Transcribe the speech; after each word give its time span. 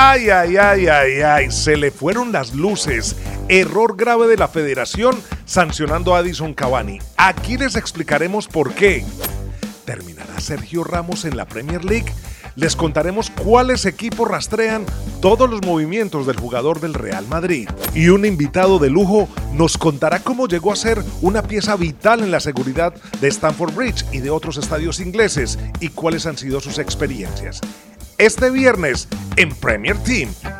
Ay, 0.00 0.30
ay, 0.30 0.56
ay, 0.56 0.86
ay, 0.86 1.22
ay, 1.22 1.50
se 1.50 1.76
le 1.76 1.90
fueron 1.90 2.30
las 2.30 2.54
luces. 2.54 3.16
Error 3.48 3.96
grave 3.96 4.28
de 4.28 4.36
la 4.36 4.46
federación 4.46 5.20
sancionando 5.44 6.14
a 6.14 6.18
Addison 6.18 6.54
Cavani. 6.54 7.00
Aquí 7.16 7.58
les 7.58 7.74
explicaremos 7.74 8.46
por 8.46 8.74
qué. 8.74 9.04
¿Terminará 9.84 10.38
Sergio 10.38 10.84
Ramos 10.84 11.24
en 11.24 11.36
la 11.36 11.48
Premier 11.48 11.84
League? 11.84 12.12
Les 12.54 12.76
contaremos 12.76 13.28
cuáles 13.42 13.86
equipos 13.86 14.28
rastrean 14.28 14.86
todos 15.20 15.50
los 15.50 15.62
movimientos 15.62 16.28
del 16.28 16.38
jugador 16.38 16.78
del 16.78 16.94
Real 16.94 17.26
Madrid. 17.26 17.68
Y 17.92 18.10
un 18.10 18.24
invitado 18.24 18.78
de 18.78 18.90
lujo 18.90 19.28
nos 19.54 19.76
contará 19.78 20.20
cómo 20.20 20.46
llegó 20.46 20.70
a 20.70 20.76
ser 20.76 21.02
una 21.22 21.42
pieza 21.42 21.74
vital 21.74 22.20
en 22.22 22.30
la 22.30 22.38
seguridad 22.38 22.94
de 23.20 23.26
Stamford 23.26 23.74
Bridge 23.74 24.04
y 24.12 24.18
de 24.18 24.30
otros 24.30 24.58
estadios 24.58 25.00
ingleses 25.00 25.58
y 25.80 25.88
cuáles 25.88 26.24
han 26.24 26.38
sido 26.38 26.60
sus 26.60 26.78
experiencias. 26.78 27.60
Este 28.18 28.50
viernes 28.50 29.06
en 29.38 29.54
Premier 29.54 29.94
Team 30.04 30.57